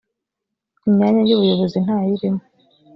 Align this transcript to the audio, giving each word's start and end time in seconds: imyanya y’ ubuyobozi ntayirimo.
imyanya 0.87 1.21
y’ 1.27 1.33
ubuyobozi 1.35 1.77
ntayirimo. 1.83 2.41